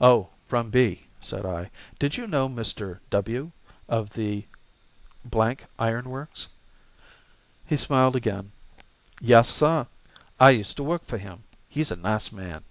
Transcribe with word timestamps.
"Oh, 0.00 0.28
from 0.46 0.70
B," 0.70 1.06
said 1.20 1.44
I. 1.44 1.72
"Did 1.98 2.16
you 2.16 2.28
know 2.28 2.48
Mr. 2.48 3.00
W, 3.10 3.50
of 3.88 4.10
the 4.10 4.46
Iron 5.76 6.08
Works?" 6.08 6.46
He 7.64 7.76
smiled 7.76 8.14
again. 8.14 8.52
"Yes, 9.20 9.48
sah; 9.48 9.86
I 10.38 10.50
used 10.50 10.76
to 10.76 10.84
work 10.84 11.04
for 11.04 11.18
him. 11.18 11.42
He's 11.68 11.90
a 11.90 11.96
nice 11.96 12.30
man." 12.30 12.62